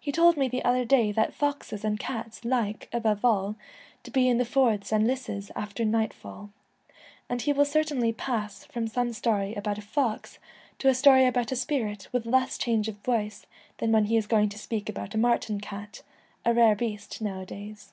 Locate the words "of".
12.88-12.96